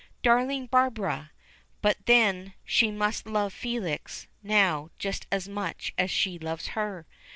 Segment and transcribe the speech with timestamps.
[0.23, 1.29] Darling Barbara!
[1.83, 7.05] But then she must love Felix now just as much as she loves her.